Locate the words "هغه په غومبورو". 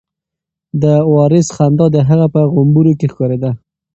2.09-2.97